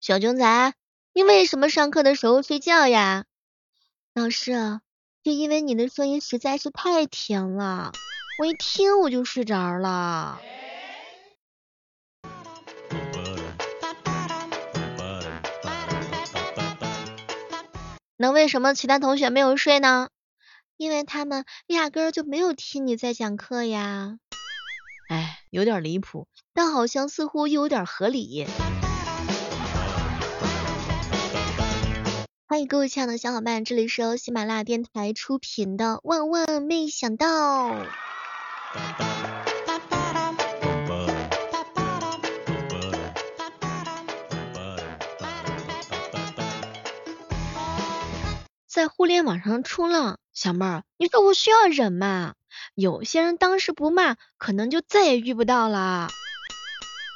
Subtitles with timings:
[0.00, 0.74] 小熊仔，
[1.12, 3.24] 你为什么上课的时候睡觉呀？
[4.14, 4.80] 老师，
[5.24, 7.90] 就因为你的声音实在是太甜了，
[8.38, 10.40] 我一听我就睡着了。
[18.16, 20.10] 那为什么其他同学没有睡呢？
[20.76, 24.18] 因为他们压根儿就没有听你在讲课呀。
[25.08, 28.46] 哎，有点离谱，但好像似乎又有点合理。
[32.66, 37.70] 各位亲爱的小伙伴，这里是由喜马拉雅电台出品的《万万没想到》。
[48.66, 52.34] 在互联网上冲浪，小妹儿，你说我需要忍吗？
[52.74, 56.08] 有些人当时不骂，可能就再也遇不到了。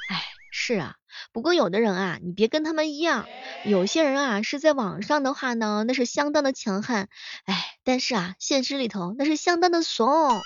[0.08, 0.96] 哎，是啊，
[1.32, 3.26] 不过有的人啊，你别跟他们一样。
[3.64, 7.08] 有些人啊，是在网上的话呢，那是相当的强悍。
[7.46, 10.42] 哎，但是啊，现实里头那是相当的怂。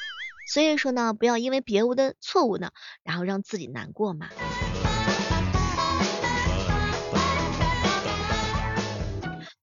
[0.49, 2.71] 所以说呢，不要因为别人的错误呢，
[3.03, 4.29] 然后让自己难过嘛。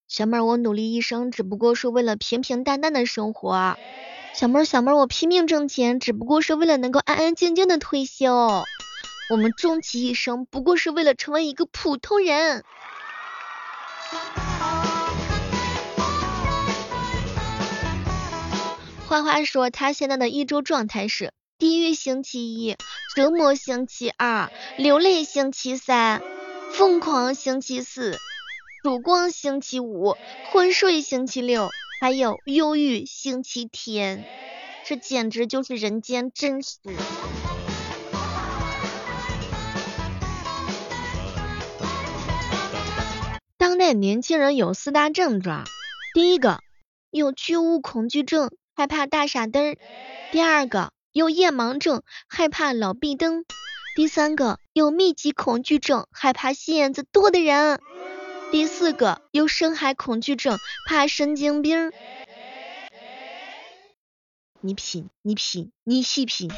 [0.10, 3.78] 小妹儿，我努力一生，只不过是为了平平淡淡的生活。
[4.34, 8.66] 小妹儿，小妹儿，我拼命挣钱，只不过是为了能够安安静静的退休。
[9.30, 12.64] 我们终其一生，不过是为了成为一个普通人。
[19.08, 22.76] 花花说，他现在的一周状态是：地狱星期一，
[23.16, 26.22] 折磨星期二，流泪星期三，
[26.74, 28.18] 疯狂星期四。
[28.84, 30.18] 曙光星期五，
[30.52, 31.70] 昏睡星期六，
[32.02, 34.26] 还有忧郁星期天，
[34.86, 36.80] 这简直就是人间真实。
[43.74, 45.64] 当代年轻人有四大症状，
[46.14, 46.60] 第一个
[47.10, 49.78] 有巨物恐惧症，害怕大傻灯；
[50.32, 53.42] 第二个有夜盲症，害怕老壁灯；
[53.96, 57.82] 第三个有密集恐惧症，害怕戏眼子多的人。
[58.52, 61.92] 第四个有深海恐惧症，怕神经病。
[64.62, 66.52] 你品，你品，你细品。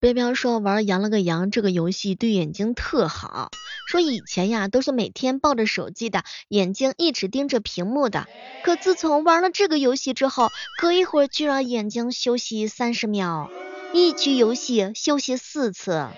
[0.00, 3.50] 彪彪说玩羊了个羊这个游戏对眼睛特好。
[3.86, 8.26] 说以前呀都是每天抱着手机的，眼睛一直盯着屏幕的，
[8.64, 10.48] 可自从玩了这个游戏之后，
[10.80, 13.50] 隔一会儿就让眼睛休息三十秒，
[13.92, 16.08] 一局游戏休息四次，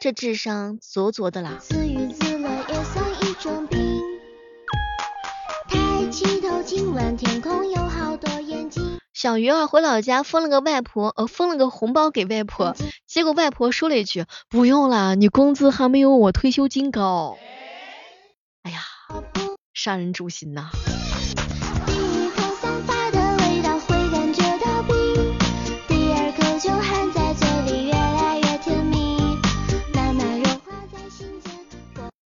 [0.00, 1.58] 这智商足足的啦。
[1.60, 4.00] 自娱自乐也算一种病。
[5.68, 8.30] 抬起头，亲吻天空，有好多。
[9.24, 12.76] 小鱼儿回老家封了个外婆，呃，封了个红包给外婆，
[13.06, 17.38] 结果外婆说了一句：“不用了，你工资还没有我退休金高。”
[18.64, 18.82] 哎呀，
[19.72, 20.68] 杀人诛心呐！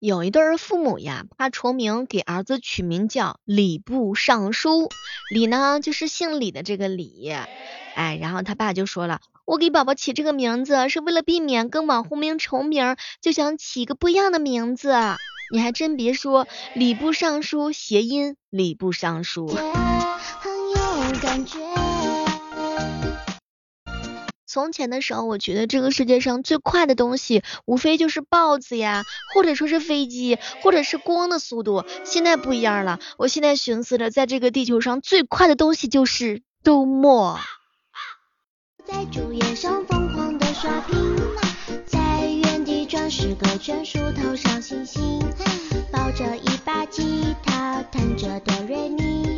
[0.07, 4.89] 有一对父母呀，怕重名，给儿子取名叫礼部尚书。
[5.33, 7.35] 礼呢，就是姓李的这个李。
[7.97, 14.95] 哎，然后他爸就说了，我给宝宝起这个名字是为了避免跟网红名重名，就想起一个不一样的名字。
[15.51, 16.47] 你还真别说，
[16.77, 19.49] 礼部尚书谐音礼部尚书。
[19.49, 21.59] 很有感觉。
[24.57, 31.85] 从前的时候，我觉得这个世界上最快的东西，无非就是豹子呀，或者说是飞机，或者是光的速度。
[32.05, 37.39] 现在不一样了，我现在寻思着，在这个地球上最快的东西就是周末。
[38.87, 40.97] 在主页上疯狂的刷屏，
[41.85, 45.21] 在原地转十个圈，数头上星星，
[45.93, 49.36] 抱着一把吉他，弹着哆瑞咪，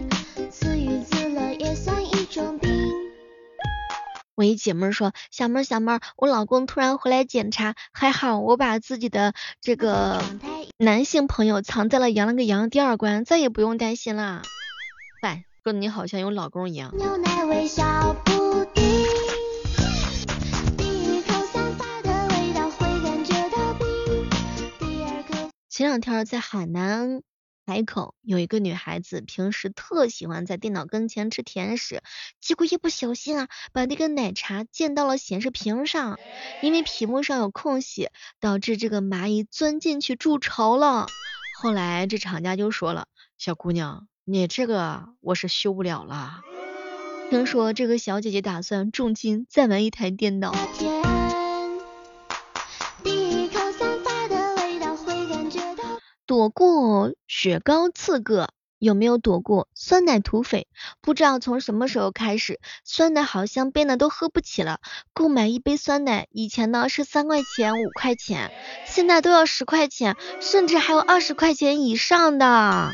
[4.39, 10.23] 我一姐妹说，小妹儿小妹儿，我老公突然回来检查，还好我把自己的这个
[10.77, 14.43] 男性朋友藏在了羊了个羊第二关，再也不用担心了。
[15.25, 16.95] 喂，说你好像有老公一样。
[25.69, 27.23] 前两天在海南。
[27.69, 32.03] 海口有一个女孩子，平时特喜欢在电脑跟前吃甜食，
[32.41, 36.19] 结果一不小心啊，把那个奶茶溅到了显示屏上，
[36.63, 38.09] 因为屏幕上有空隙，
[38.41, 41.09] 导致这个蚂蚁钻进去筑巢了。
[41.61, 43.07] 后来这厂家就说了，
[43.37, 46.41] 小姑娘，你这个我是修不了了。
[47.29, 50.55] 听说这个小姐姐打算重金再买一台电脑。
[56.29, 60.69] 躲过雪糕刺客，有没有躲过酸奶土匪？
[61.01, 64.79] 不知道从什么时候开始，酸奶好像变得都喝不起了。
[65.15, 68.53] 购买一杯酸奶，以前呢是三块钱、五块钱，
[68.85, 72.91] 现在都要十块钱，甚至还有二十块钱以上的。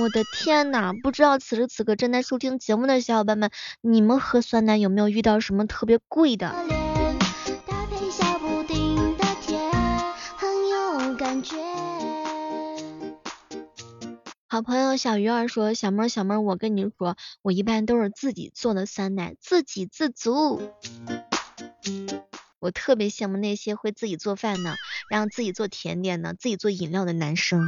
[0.00, 3.50] 我的天呐，不知道此时此刻正在收听节目的小伙伴们，
[3.80, 6.54] 你们喝酸奶有没有遇到什么特别贵的？
[14.52, 20.60] 好朋友小鱼儿说：“小妹儿，小妹儿，我跟你说，我一般都是自己做的酸奶，自给自足。
[22.58, 24.74] 我特别羡慕那些会自己做饭的，
[25.08, 27.62] 然后自己做甜点的，自己做饮料的男生，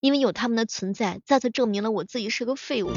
[0.00, 2.90] 因为有他们的存在，再次证明了我自己是个废物。”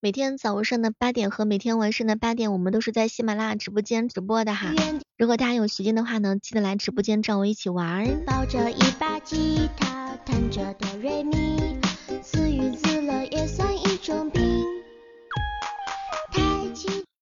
[0.00, 4.72] 每天早上的八点和每天晚上的八点，我们都是在喜马拉雅直播间直播的哈。
[5.16, 8.24] 如果大家有时间的话呢，记得来直播间找我一起玩。
[8.24, 11.80] 抱着一把吉他，弹着哆瑞咪，
[12.22, 14.64] 自娱自乐也算一种病。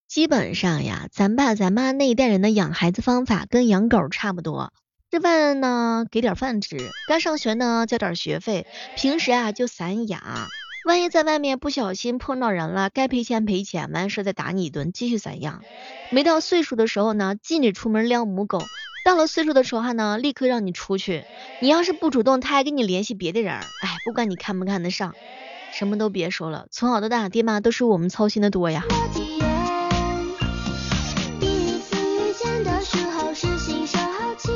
[0.06, 4.70] 基本上呀，咱爸咱妈那一代人的养孩子方法跟养狗差不多。
[5.10, 6.76] 吃饭呢给点饭吃，
[7.08, 10.20] 该上学呢交点学费，平时啊就散养。
[10.86, 15.64] 万一在外面不小心碰到人了，该赔钱赔钱，完事再打你一顿，继续散养。
[16.10, 18.60] 没到岁数的时候呢，禁止出门撩母狗；
[19.04, 21.24] 到了岁数的时候呢，立刻让你出去。
[21.60, 23.54] 你要是不主动，他还跟你联系别的人。
[23.54, 25.16] 哎，不管你看不看得上，
[25.72, 26.68] 什么都别说了。
[26.70, 28.84] 从小到大，爹妈都是我们操心的多呀。
[31.40, 34.52] 第一次遇见的时候是新手好奇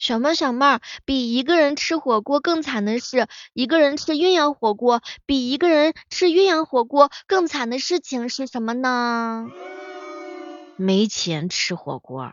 [0.00, 9.46] 小妹，小妹儿，比一个人吃火锅更惨的是，一个人吃鸳鸯火锅；比一个人吃鸳鸯火锅更惨的事情是什么呢？
[10.76, 12.32] 没钱吃火锅。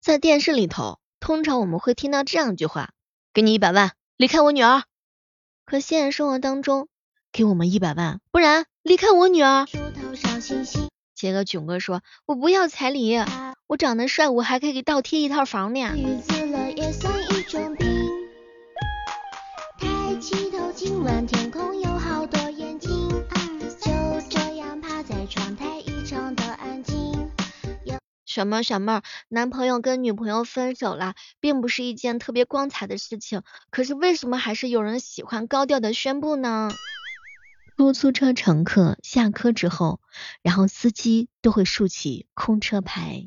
[0.00, 2.90] 在电视里头，通常我们会听到这样一句话：
[3.32, 4.82] 给你一百万，离开我女儿。
[5.66, 6.86] 可现实生活当中，
[7.32, 9.66] 给我们一百万，不然离开我女儿。
[11.12, 13.18] 杰哥囧哥说，我不要彩礼，
[13.66, 15.80] 我长得帅，我还可以给倒贴一套房呢。
[19.80, 21.26] 抬起头，今晚
[28.36, 33.40] 小妹儿，小妹儿，男朋友跟女朋友分手了，并不是一件特别光彩的事情。
[33.70, 36.70] 可是为什么还是有人喜欢高调的宣布呢？
[37.78, 40.00] 出租车乘客下车之后，
[40.42, 43.26] 然后司机都会竖起空车牌。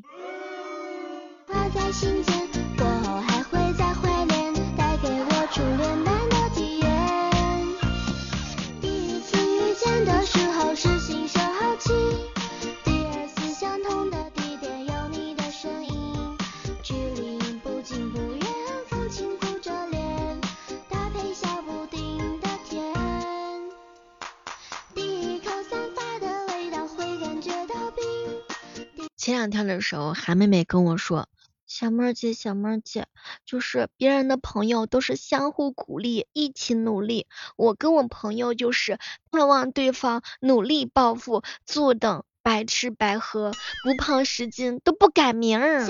[29.20, 31.28] 前两天的时候，韩妹妹跟我说
[31.68, 33.06] ：“小妹儿姐，小妹儿姐，
[33.44, 37.26] 就是别人的朋友都是相互鼓励，一起努力。
[37.58, 38.98] 我跟我朋友就是
[39.30, 43.52] 盼望对方努力暴富，坐等白吃白喝，
[43.84, 45.86] 不胖十斤都不改名儿。”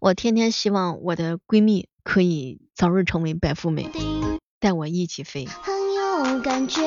[0.00, 3.90] 我天天希望我的闺蜜可以早日成为白富美，
[4.58, 5.44] 带我一起飞。
[5.44, 6.80] 很有感觉。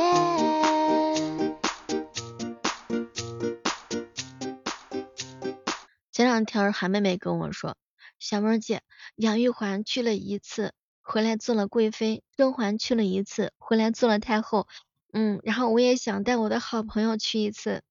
[6.19, 7.77] 前两天韩妹妹跟我说，
[8.19, 8.81] 小妹姐，
[9.15, 14.67] 杨玉环去了一次，回来做了贵妃；甄嬛去了一次，回来做了太后。
[15.13, 17.83] 嗯，然后我也想带我的好朋友去一次，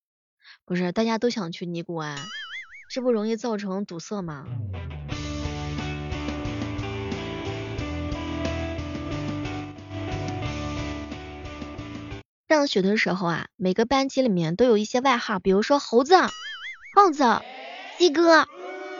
[0.66, 2.18] 不是大家都想去尼姑庵，
[2.90, 4.44] 这不容易造成堵塞吗？
[12.46, 16.14] 上学的时候啊，每个班级里面都有一些外号，比如说猴子、
[16.92, 17.24] 胖子。
[17.98, 18.46] 鸡哥、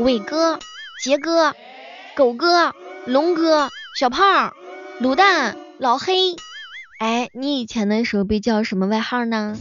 [0.01, 0.59] 伟哥、
[1.05, 1.55] 杰哥、
[2.17, 2.75] 狗哥、
[3.07, 4.55] 龙哥、小胖、
[5.01, 6.35] 卤蛋、老黑，
[6.99, 9.57] 哎，你以前的时候被叫什么外号呢？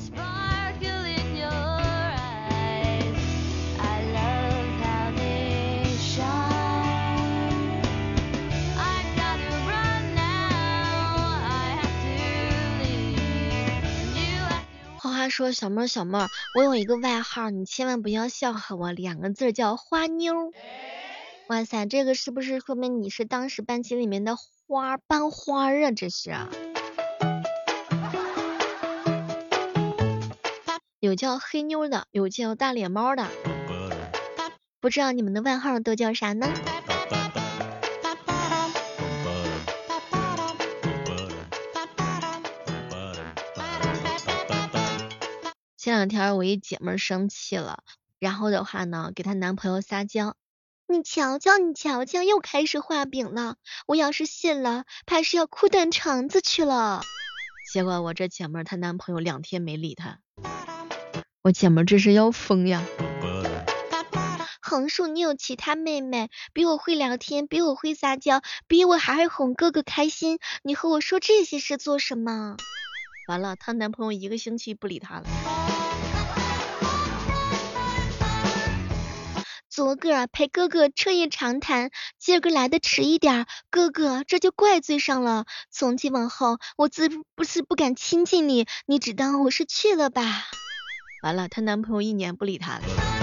[15.28, 20.54] 话说，小妹儿小妹儿，我有一个外号，你千万不要笑话我，两个字叫花妞。
[21.50, 25.92] 哇塞，这个是不是说明你是当时班级里面的花班花啊？
[25.92, 26.32] 这是。
[31.02, 33.28] 有叫黑妞的，有叫大脸猫的，
[34.80, 36.48] 不知道你们的外号都叫啥呢？
[45.88, 47.82] 前两天我一姐妹生气了，
[48.20, 50.36] 然后的话呢，给她男朋友撒娇，
[50.86, 57.04] 你瞧瞧你瞧瞧，又开始画饼了，我要是信了，怕是要哭断肠子去了。
[57.72, 60.20] 结果我这姐妹她男朋友两天没理她，
[61.42, 62.84] 我姐妹这是要疯呀。
[64.62, 72.58] 横竖你有其他妹妹，比我会聊天，比我会撒娇，比我还会哄哥哥开心，你和我说这些事做什么？
[73.30, 75.24] 完了，她男朋友一个星期不理她了。
[79.78, 85.46] 昨个陪哥哥彻夜长谈，今儿个来的迟一点，哥哥这就怪罪上了。
[85.70, 90.24] 从今往后，我自不是不敢亲近你，你只当我是去了吧。
[91.22, 93.17] 完了，她男朋友一年不理她了。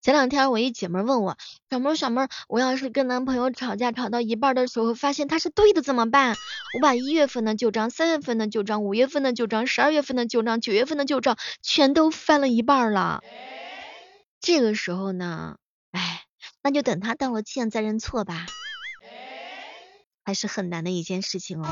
[0.00, 1.36] 前两天我一姐妹问我，
[1.68, 6.36] 小妹小妹，我要是跟男朋友吵架吵到一半的时候，发现他是对的怎么办？
[6.74, 13.22] 我把一月份的旧账、三月份的旧账、五月份的旧账、十二月份的旧账、九月份的旧账全都翻了一半了。
[14.40, 15.56] 这个时候呢，
[15.90, 16.22] 哎，
[16.62, 18.46] 那就等他道了歉再认错吧，
[20.24, 21.68] 还是很难的一件事情哦。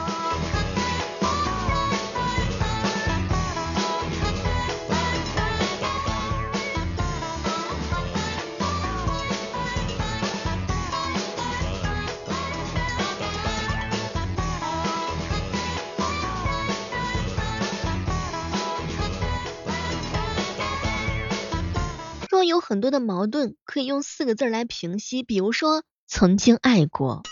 [22.37, 27.23] 说有很多的矛盾可以用四个字来平息，比如说曾经爱过，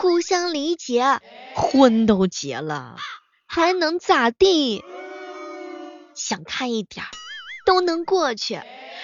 [0.00, 1.20] 互相理解，
[1.54, 2.96] 婚都结了，
[3.44, 4.82] 还能咋地？
[6.14, 7.04] 想开一点，
[7.66, 8.62] 都能过去。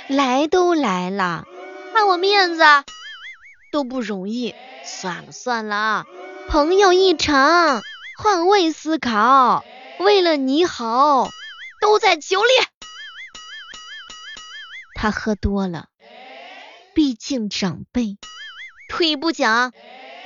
[0.08, 1.44] 来都来了，
[1.92, 2.62] 看我面子
[3.70, 6.06] 都不容易，算了算了，
[6.48, 7.82] 朋友一场，
[8.16, 9.62] 换位思考，
[9.98, 11.28] 为了你好，
[11.82, 12.48] 都在酒里。
[15.02, 15.86] 他喝多了，
[16.94, 18.18] 毕竟长辈。
[18.90, 19.72] 退一步讲，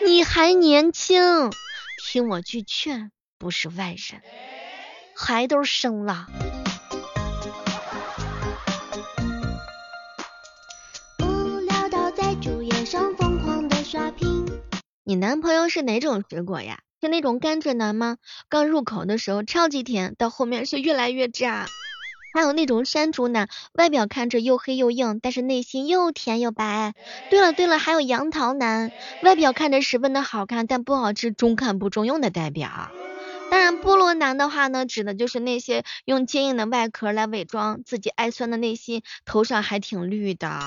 [0.05, 1.53] 你还年轻，
[2.05, 4.21] 听我句劝，不是外人，
[5.15, 6.27] 孩都生了。
[11.21, 14.45] 无聊到在主页上疯狂的刷屏。
[15.05, 16.81] 你男朋友是哪种水果呀？
[17.01, 18.17] 是那种甘蔗男吗？
[18.49, 21.67] 刚入口的时候超级甜，到后面是越来越渣。
[22.35, 26.93] 还有那种山竹男，外表看着又黑又硬，但是内心又甜又白。
[27.31, 28.91] 对了对了，还有杨桃男，
[29.23, 32.91] 外表看着十分的好看，但不好吃，中看不中用的代表。
[33.53, 40.59] 当然，菠萝男的话呢，指的就是那些用坚硬的外壳来伪装自己爱酸的内心，头上还挺绿的。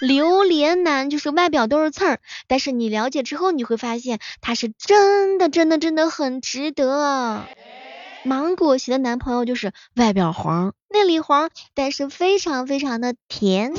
[0.00, 7.44] 榴莲男就是外表都是刺儿，但是你了解之后，你会发现他是真的真的真的很值得。
[8.28, 13.72] 芒果型的男朋友就是外表黄，内里黄，但是非常非常的甜。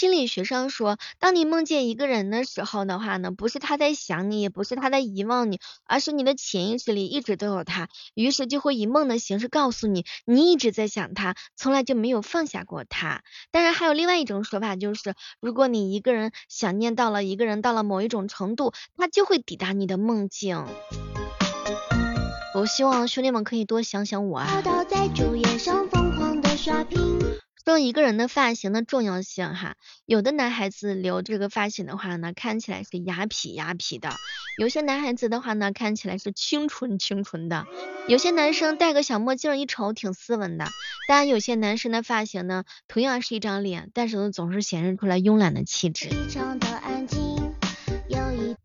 [0.00, 13.20] 心理学上说，当你梦见一个人的时候的话呢，不是他在想你，也不是他在遗忘你，而是你的潜意识里一直都有他，于是就会以梦的形式告诉你，你一直在想他，从来就没有放下过他。
[13.50, 20.64] 当然，还有另外一种说法，就是如果你一个人想念到了一个人到了某一种程度，他就会抵达你的梦境。
[22.54, 24.62] 我希望兄弟们可以多想想我啊。
[27.64, 29.76] 说一个人的发型的重要性哈，
[30.06, 34.10] 有的男孩子留这个发型的话呢，看起来是雅痞雅痞的；
[34.58, 37.66] 有些男孩子的话呢，看起来是清纯清纯的；
[38.08, 40.66] 有些男生戴个小墨镜一瞅挺斯文的。
[41.06, 46.08] 当然，有些男生的发型呢，同样是一张脸，但是呢，总是显示出来慵懒的气质。
[46.08, 47.39] 非常的安静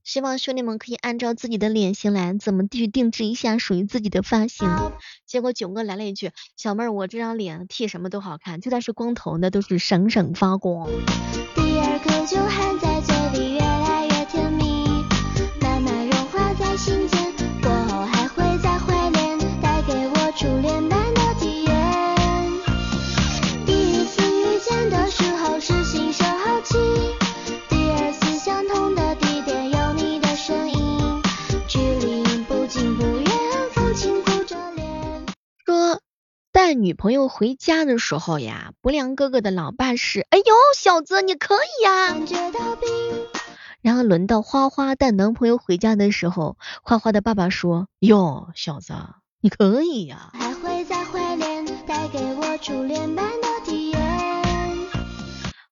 [0.05, 4.69] 希望兄弟们可以按照自己的脸型来，怎么去定制一下属于自己的发型。
[5.25, 10.88] 结果囧哥来了一句：“小妹儿，我这张脸剃什么都好看，就算是光头那都是闪闪发光。”
[11.55, 12.77] 第二口酒含
[36.86, 40.44] 女朋友回家的时候呀，不良哥哥的老爸是，哎呦，
[40.77, 42.15] 小子你可以呀。
[43.82, 48.94] 然后轮到花花带男朋友回家的时候，花花的爸爸说，哟，小子
[49.42, 50.32] 你可以呀。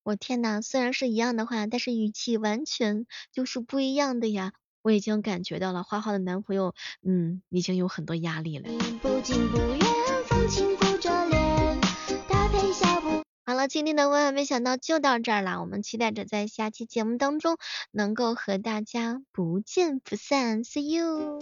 [0.01, 4.53] 我天呐，虽然是一样的话，但是语气完全就是不一样的呀。
[4.81, 8.67] 我已经感觉到了花花的男朋友，嗯，已经有很多压力了。
[9.03, 9.82] 好
[13.67, 17.57] 今天的万万没想到就到这儿了，我们期待着在下期节目当中
[17.91, 21.39] 能够和大家不见不散，See you。